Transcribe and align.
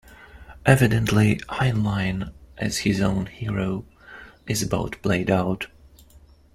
Evidently, 0.65 1.35
Heinlein 1.47 2.33
as 2.57 2.79
his 2.79 3.01
own 3.01 3.27
hero 3.27 3.85
is 4.47 4.63
about 4.63 4.99
played 5.03 5.29
out. 5.29 5.67